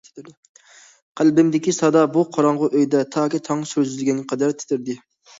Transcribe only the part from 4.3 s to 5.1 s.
قەدەر تىترىدى.